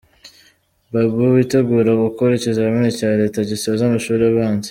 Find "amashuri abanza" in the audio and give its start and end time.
3.85-4.59